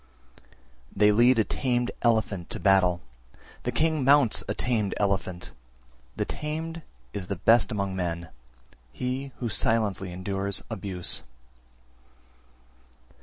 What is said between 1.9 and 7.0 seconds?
elephant to battle, the king mounts a tamed elephant; the tamed